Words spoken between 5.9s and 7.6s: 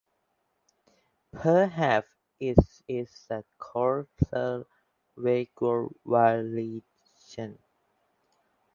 variation.